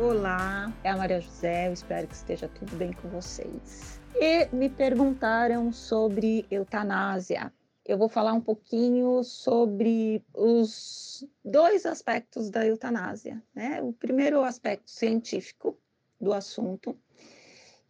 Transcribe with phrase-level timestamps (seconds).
[0.00, 4.00] Olá, é a Maria José, eu espero que esteja tudo bem com vocês.
[4.14, 7.52] E me perguntaram sobre eutanásia.
[7.84, 13.42] Eu vou falar um pouquinho sobre os dois aspectos da eutanásia.
[13.52, 13.82] Né?
[13.82, 15.76] O primeiro, aspecto científico
[16.20, 16.96] do assunto,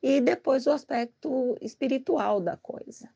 [0.03, 3.11] e depois o aspecto espiritual da coisa.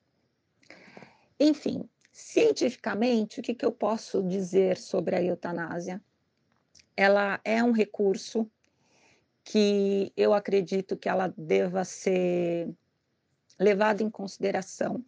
[1.40, 5.98] Enfim, cientificamente, o que, que eu posso dizer sobre a eutanásia?
[6.94, 8.46] Ela é um recurso
[9.44, 12.72] que eu acredito que ela deva ser
[13.58, 15.04] levada em consideração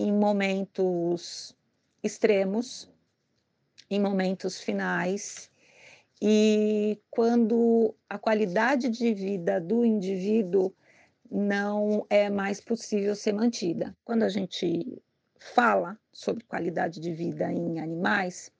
[0.00, 1.54] em momentos
[2.02, 2.90] extremos,
[3.90, 5.50] em momentos finais,
[6.22, 10.72] e quando a qualidade de vida do indivíduo
[11.30, 13.94] não é mais possível ser mantida.
[14.02, 15.02] Quando a gente
[15.38, 18.50] fala sobre qualidade de vida em animais,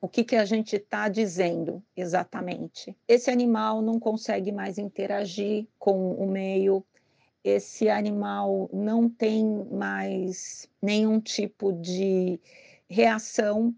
[0.00, 2.96] o que, que a gente está dizendo exatamente?
[3.06, 6.84] Esse animal não consegue mais interagir com o meio,
[7.42, 12.40] esse animal não tem mais nenhum tipo de
[12.88, 13.74] reação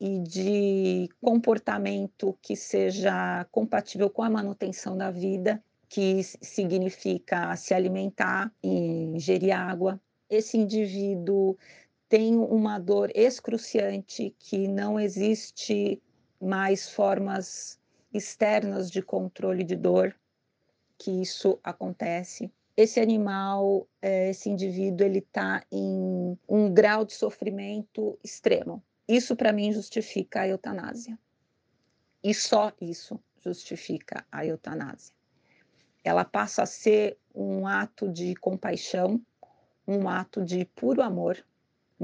[0.00, 8.52] e de comportamento que seja compatível com a manutenção da vida, que significa se alimentar
[8.62, 8.68] e
[9.14, 10.00] ingerir água.
[10.28, 11.56] Esse indivíduo
[12.14, 16.00] tem uma dor excruciante que não existe
[16.40, 17.76] mais formas
[18.12, 20.14] externas de controle de dor
[20.96, 22.52] que isso acontece.
[22.76, 28.80] Esse animal, eh, esse indivíduo, ele está em um grau de sofrimento extremo.
[29.08, 31.18] Isso, para mim, justifica a eutanásia.
[32.22, 35.12] E só isso justifica a eutanásia.
[36.04, 39.20] Ela passa a ser um ato de compaixão,
[39.84, 41.44] um ato de puro amor,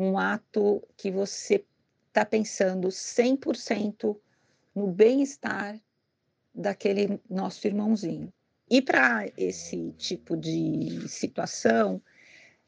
[0.01, 1.65] um ato que você
[2.09, 4.17] está pensando 100%
[4.75, 5.79] no bem-estar
[6.55, 8.33] daquele nosso irmãozinho.
[8.69, 12.01] E para esse tipo de situação,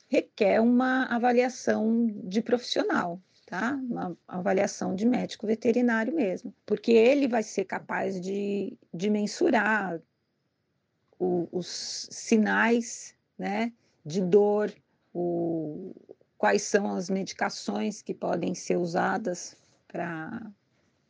[0.08, 3.80] requer uma avaliação de profissional, tá?
[3.82, 10.00] Uma avaliação de médico veterinário mesmo, porque ele vai ser capaz de, de mensurar
[11.18, 13.72] o, os sinais, né,
[14.04, 14.72] de dor,
[15.14, 15.94] o,
[16.42, 20.50] quais são as medicações que podem ser usadas para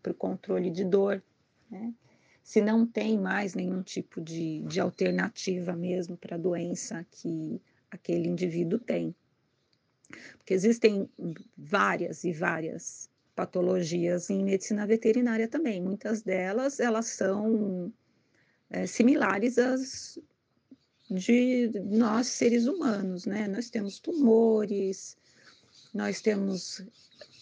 [0.06, 1.22] o controle de dor,
[1.70, 1.90] né?
[2.42, 8.28] se não tem mais nenhum tipo de, de alternativa mesmo para a doença que aquele
[8.28, 9.14] indivíduo tem.
[10.36, 11.08] Porque existem
[11.56, 15.80] várias e várias patologias em medicina veterinária também.
[15.80, 17.90] Muitas delas, elas são
[18.68, 20.20] é, similares às
[21.10, 23.48] de nós seres humanos, né?
[23.48, 25.16] Nós temos tumores,
[25.92, 26.84] nós temos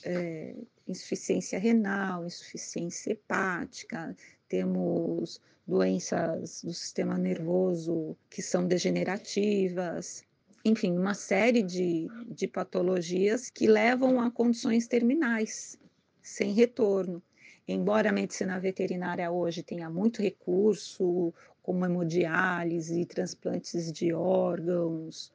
[0.05, 0.55] é,
[0.87, 4.17] insuficiência renal, insuficiência hepática,
[4.49, 10.25] temos doenças do sistema nervoso que são degenerativas,
[10.65, 15.79] enfim, uma série de, de patologias que levam a condições terminais,
[16.23, 17.23] sem retorno.
[17.67, 21.33] Embora a medicina veterinária hoje tenha muito recurso,
[21.63, 25.33] como hemodiálise, transplantes de órgãos,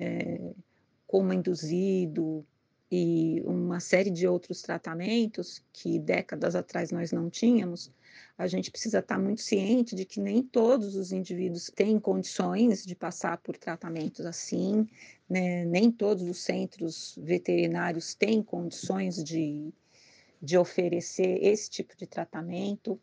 [0.00, 0.40] é,
[1.06, 2.44] como induzido,
[2.90, 7.90] e uma série de outros tratamentos que décadas atrás nós não tínhamos,
[8.36, 12.94] a gente precisa estar muito ciente de que nem todos os indivíduos têm condições de
[12.94, 14.86] passar por tratamentos assim,
[15.28, 15.64] né?
[15.64, 19.72] nem todos os centros veterinários têm condições de,
[20.42, 23.00] de oferecer esse tipo de tratamento,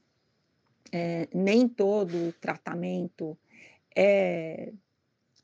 [0.91, 3.37] é, nem todo tratamento
[3.95, 4.73] é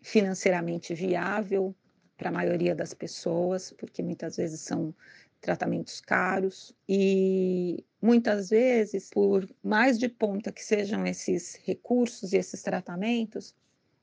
[0.01, 1.75] financeiramente viável,
[2.17, 4.93] para a maioria das pessoas, porque muitas vezes são
[5.39, 12.61] tratamentos caros e muitas vezes, por mais de ponta que sejam esses recursos e esses
[12.61, 13.55] tratamentos,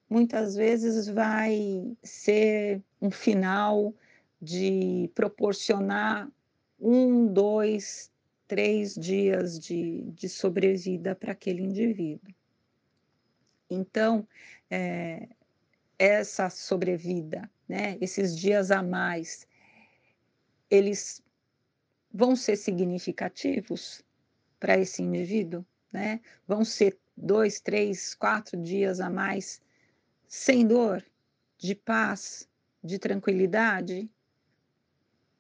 [0.09, 3.93] muitas vezes vai ser um final
[4.41, 6.31] de proporcionar
[6.79, 8.13] um, dois,
[8.47, 12.33] três dias de, de sobrevida para aquele indivíduo.
[13.69, 14.27] Então,
[14.71, 15.29] é,
[15.99, 19.47] essa sobrevida né, esses dias a mais,
[20.71, 21.23] eles
[22.13, 24.05] vão ser significativos
[24.61, 26.21] para esse indivíduo, né?
[26.47, 29.61] Vão ser dois, três, quatro dias a mais
[30.27, 31.05] sem dor,
[31.59, 32.49] de paz,
[32.83, 34.11] de tranquilidade,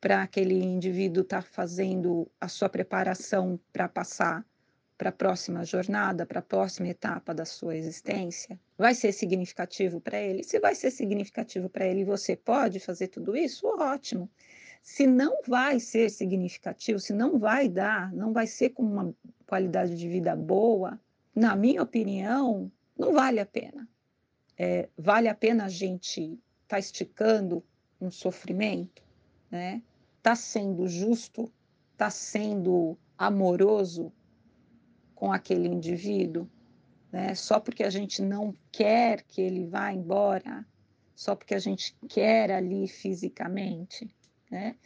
[0.00, 4.46] para aquele indivíduo estar tá fazendo a sua preparação para passar
[4.96, 8.58] para a próxima jornada, para a próxima etapa da sua existência?
[8.78, 10.44] Vai ser significativo para ele?
[10.44, 14.30] Se vai ser significativo para ele você pode fazer tudo isso, ótimo.
[14.82, 19.14] Se não vai ser significativo, se não vai dar, não vai ser com uma
[19.46, 21.00] qualidade de vida boa,
[21.34, 23.88] na minha opinião, não vale a pena.
[24.56, 26.38] É, vale a pena a gente estar
[26.68, 27.64] tá esticando
[28.00, 29.02] um sofrimento,
[29.50, 29.82] né?
[30.22, 31.50] Tá sendo justo,
[31.96, 34.12] tá sendo amoroso
[35.14, 36.48] com aquele indivíduo,
[37.12, 37.34] né?
[37.34, 40.66] Só porque a gente não quer que ele vá embora,
[41.14, 44.08] só porque a gente quer ali fisicamente,
[44.50, 44.76] né?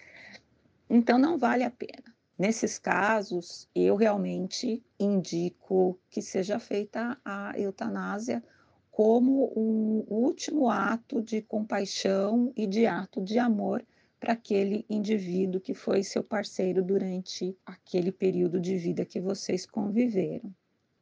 [0.89, 2.15] Então não vale a pena.
[2.39, 8.43] Nesses casos, eu realmente indico que seja feita a eutanásia
[8.91, 13.85] como um último ato de compaixão e de ato de amor
[14.19, 20.55] para aquele indivíduo que foi seu parceiro durante aquele período de vida que vocês conviveram.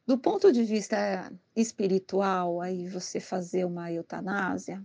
[0.05, 4.83] Do ponto de vista espiritual, aí você fazer uma eutanásia,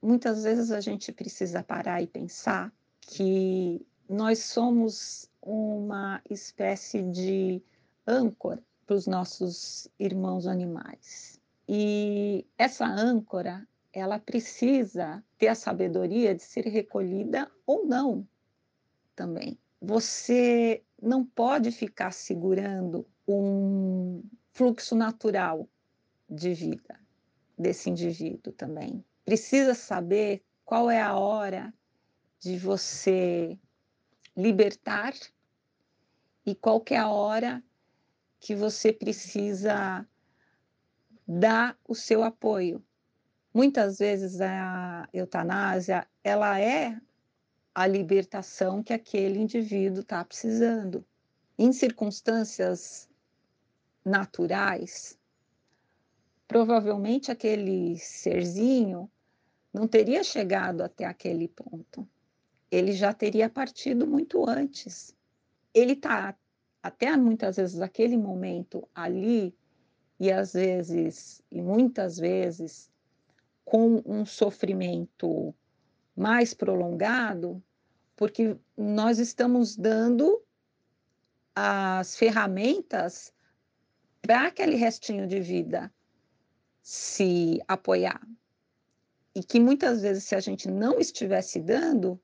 [0.00, 7.62] muitas vezes a gente precisa parar e pensar que nós somos uma espécie de
[8.06, 11.40] âncora para os nossos irmãos animais.
[11.68, 18.26] E essa âncora, ela precisa ter a sabedoria de ser recolhida ou não
[19.14, 19.58] também.
[19.80, 24.22] Você não pode ficar segurando um
[24.52, 25.68] fluxo natural
[26.28, 26.98] de vida
[27.58, 29.04] desse indivíduo também.
[29.24, 31.72] Precisa saber qual é a hora
[32.38, 33.58] de você
[34.36, 35.14] libertar
[36.46, 37.62] e qual é a hora
[38.40, 40.06] que você precisa
[41.26, 42.84] dar o seu apoio.
[43.52, 46.98] Muitas vezes a eutanásia ela é
[47.74, 51.04] a libertação que aquele indivíduo está precisando.
[51.58, 53.08] Em circunstâncias
[54.04, 55.18] naturais,
[56.48, 59.10] provavelmente aquele serzinho
[59.72, 62.06] não teria chegado até aquele ponto
[62.72, 65.14] ele já teria partido muito antes.
[65.74, 66.34] Ele está
[66.82, 69.54] até muitas vezes aquele momento ali
[70.18, 72.90] e às vezes e muitas vezes
[73.64, 75.54] com um sofrimento
[76.16, 77.62] mais prolongado,
[78.16, 80.42] porque nós estamos dando
[81.54, 83.32] as ferramentas
[84.20, 85.92] para aquele restinho de vida
[86.82, 88.20] se apoiar.
[89.34, 92.20] E que muitas vezes, se a gente não estivesse dando,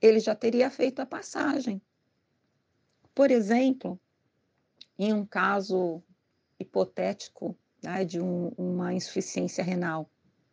[0.00, 1.80] ele já teria feito a passagem.
[3.14, 3.98] Por exemplo,
[4.98, 6.02] em um caso
[6.58, 10.08] hipotético né, de um, uma insuficiência renal,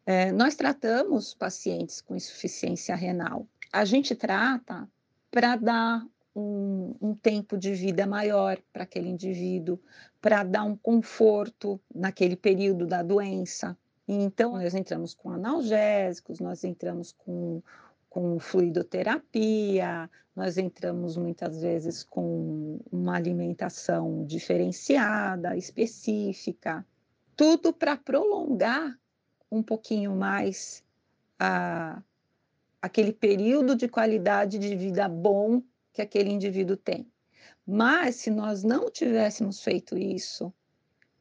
[0.06, 3.48] é, nós tratamos pacientes com insuficiência renal.
[3.72, 4.88] A gente trata
[5.30, 6.06] para dar
[6.36, 9.80] um, um, tempo de vida maior para aquele indivíduo,
[10.20, 13.78] para dar um conforto naquele período da doença.
[14.08, 17.62] Então, nós entramos com analgésicos, nós entramos com
[18.12, 26.86] com fluidoterapia, nós entramos muitas vezes com uma alimentação diferenciada, específica,
[27.42, 28.96] tudo para prolongar
[29.52, 30.84] um pouquinho mais
[31.40, 32.00] a,
[32.80, 35.60] aquele período de qualidade de vida bom
[35.92, 37.12] que aquele indivíduo tem.
[37.66, 40.54] Mas se nós não tivéssemos feito isso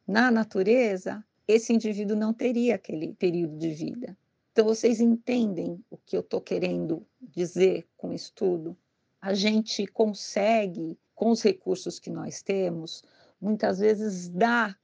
[0.07, 4.15] na natureza, esse indivíduo não teria aquele período de vida.
[4.51, 8.77] Então, vocês entendem o que eu estou querendo dizer com isso tudo?
[9.19, 13.03] A gente consegue, com os recursos que nós temos,
[13.41, 14.79] muitas vezes dar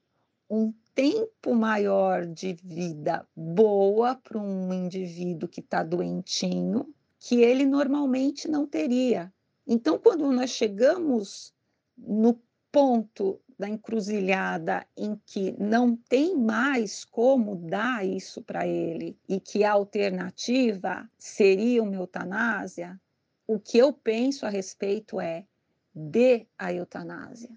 [0.50, 8.48] um tempo maior de vida boa para um indivíduo que está doentinho, que ele normalmente
[8.48, 9.32] não teria.
[9.66, 11.54] Então, quando nós chegamos
[11.98, 12.40] no
[12.72, 19.64] ponto da encruzilhada em que não tem mais como dar isso para ele e que
[19.64, 23.00] a alternativa seria uma eutanásia,
[23.48, 25.46] o que eu penso a respeito é
[25.94, 27.50] dê a eutanásia.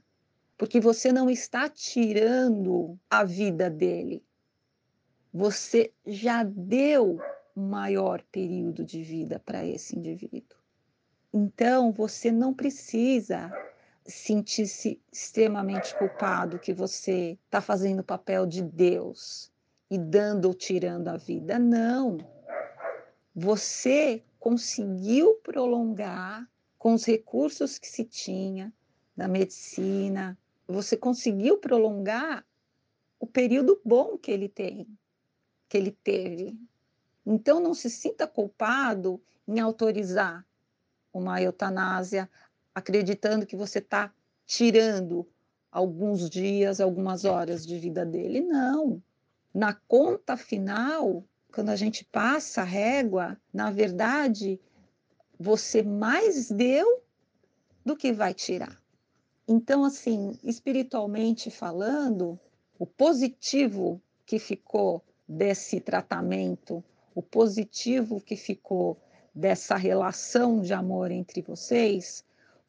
[0.60, 4.22] Porque você não está tirando a vida dele.
[5.32, 7.18] Você já deu
[7.56, 10.58] maior período de vida para esse indivíduo.
[11.32, 13.50] Então, você não precisa
[14.04, 19.50] sentir-se extremamente culpado que você está fazendo o papel de Deus
[19.90, 21.58] e dando ou tirando a vida.
[21.58, 22.18] Não.
[23.34, 28.70] Você conseguiu prolongar com os recursos que se tinha
[29.16, 30.38] da medicina,
[30.70, 32.44] você conseguiu prolongar
[33.18, 34.86] o período bom que ele tem,
[35.68, 36.58] que ele teve.
[37.24, 40.46] Então não se sinta culpado em autorizar
[41.12, 42.30] uma eutanásia,
[42.74, 44.12] acreditando que você está
[44.46, 45.28] tirando
[45.70, 48.40] alguns dias, algumas horas de vida dele.
[48.40, 49.02] Não.
[49.52, 54.60] Na conta final, quando a gente passa a régua, na verdade,
[55.38, 57.02] você mais deu
[57.84, 58.79] do que vai tirar.
[59.52, 62.38] Então, assim, espiritualmente falando,
[62.78, 66.84] o positivo que ficou desse tratamento,
[67.16, 68.96] o positivo que ficou
[69.34, 72.24] dessa relação de amor entre vocês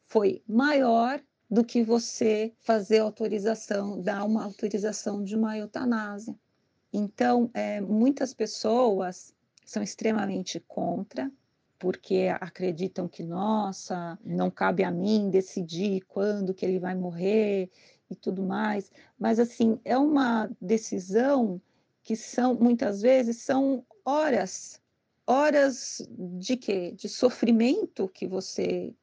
[0.08, 6.34] foi maior do que você fazer autorização, dar uma autorização de uma eutanásia.
[6.92, 9.32] Então, é, muitas pessoas
[9.64, 11.30] são extremamente contra,
[11.82, 17.68] porque acreditam que, nossa, não cabe a mim decidir quando que ele vai morrer
[18.08, 18.88] e tudo mais.
[19.18, 21.60] Mas, assim, é uma decisão
[22.04, 24.80] que são, muitas vezes, são horas,
[25.26, 26.08] horas
[26.38, 26.92] de quê?
[26.92, 28.94] De sofrimento que você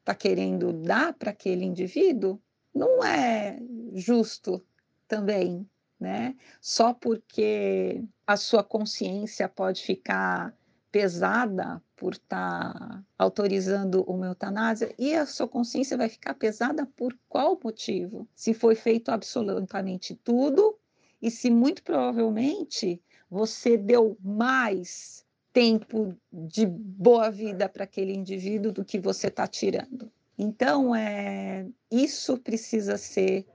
[0.00, 2.38] está querendo dar para aquele indivíduo.
[2.74, 3.58] Não é
[3.94, 4.62] justo
[5.08, 5.66] também,
[5.98, 6.36] né?
[6.60, 10.54] Só porque a sua consciência pode ficar
[10.98, 17.16] pesada por estar tá autorizando uma eutanásia e a sua consciência vai ficar pesada por
[17.28, 18.28] qual motivo?
[18.34, 20.76] Se foi feito absolutamente tudo
[21.22, 23.00] e se muito provavelmente
[23.30, 30.10] você deu mais tempo de boa vida para aquele indivíduo do que você está tirando.
[30.36, 33.46] Então, é, isso precisa ser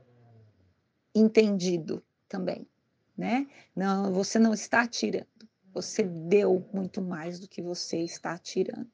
[1.13, 2.65] entendido também,
[3.17, 3.47] né?
[3.75, 5.27] Não, você não está tirando,
[5.73, 8.91] você deu muito mais do que você está tirando.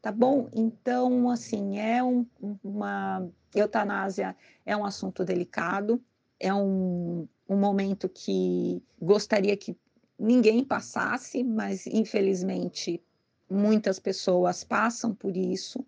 [0.00, 0.48] Tá bom?
[0.52, 2.26] Então, assim, é um,
[2.62, 4.36] uma eutanásia
[4.66, 6.02] é um assunto delicado,
[6.38, 9.76] é um, um momento que gostaria que
[10.18, 13.02] ninguém passasse, mas infelizmente
[13.48, 15.84] muitas pessoas passam por isso.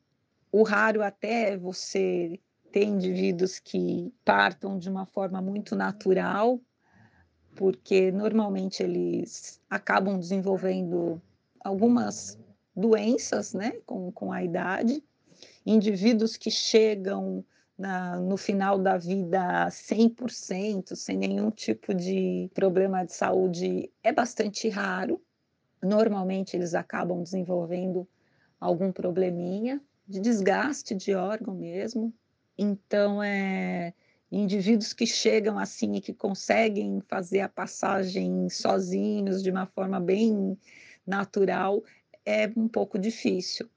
[0.53, 2.39] O raro até é você
[2.71, 6.61] ter indivíduos que partam de uma forma muito natural,
[7.57, 11.21] porque normalmente eles acabam desenvolvendo
[11.65, 12.39] algumas
[12.75, 15.03] doenças né, com, com a idade.
[15.65, 17.45] Indivíduos que chegam
[17.77, 24.69] na, no final da vida 100%, sem nenhum tipo de problema de saúde, é bastante
[24.69, 25.21] raro.
[25.83, 28.07] Normalmente eles acabam desenvolvendo
[28.61, 32.13] algum probleminha de desgaste de órgão mesmo.
[32.57, 33.93] Então, é
[34.31, 40.59] indivíduos que chegam assim e que conseguem fazer a passagem sozinhos de uma forma bem
[41.07, 41.83] natural
[42.25, 43.71] é um pouco difícil,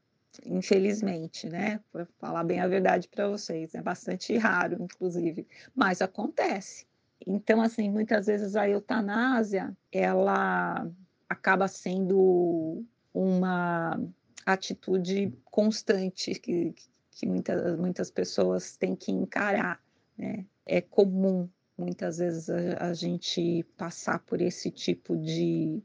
[0.44, 1.80] infelizmente, né?
[1.92, 6.88] Para falar bem a verdade para vocês, é bastante raro, inclusive, mas acontece.
[7.26, 10.90] Então, assim, muitas vezes a eutanásia ela
[11.28, 14.02] acaba sendo uma
[14.46, 16.74] atitude constante que,
[17.12, 19.80] que muitas, muitas pessoas têm que encarar.
[20.20, 20.46] Né?
[20.66, 25.82] É comum, muitas vezes, a, a gente passar por esse tipo de,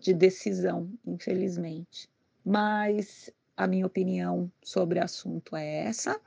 [0.00, 2.08] de decisão, infelizmente.
[2.42, 6.18] Mas a minha opinião sobre o assunto é essa.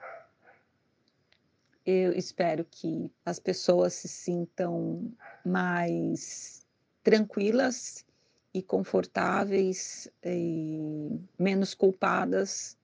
[1.83, 5.11] Eu espero que as pessoas se sintam
[5.43, 6.65] mais
[7.01, 8.05] tranquilas
[8.53, 12.77] e confortáveis e menos culpadas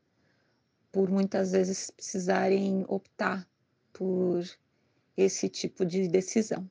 [0.91, 3.47] por muitas vezes precisarem optar
[3.91, 4.43] por
[5.15, 6.69] esse tipo de decisão.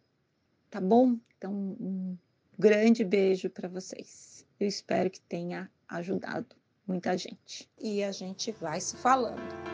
[0.70, 1.16] Tá bom?
[1.37, 2.16] Então, um
[2.58, 4.46] grande beijo para vocês.
[4.58, 6.56] Eu espero que tenha ajudado
[6.87, 7.68] muita gente.
[7.78, 9.72] E a gente vai se falando.